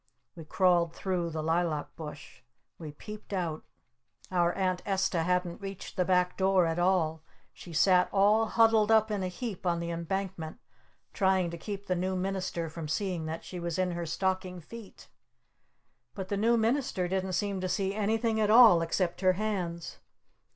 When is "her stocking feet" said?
13.91-15.07